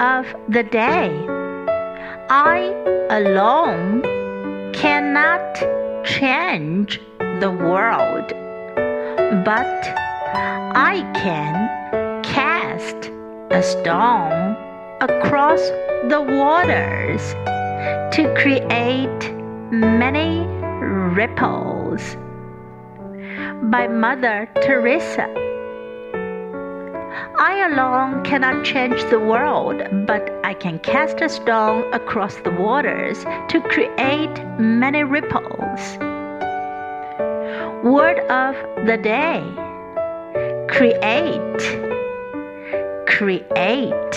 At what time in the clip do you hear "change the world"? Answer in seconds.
6.06-8.28, 28.64-29.82